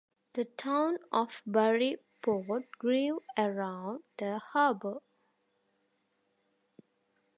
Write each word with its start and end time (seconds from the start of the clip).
The 0.33 0.45
town 0.45 0.97
of 1.11 1.43
Burry 1.45 1.97
Port 2.23 2.71
grew 2.79 3.21
around 3.37 4.01
the 4.17 4.39
harbour. 4.39 5.01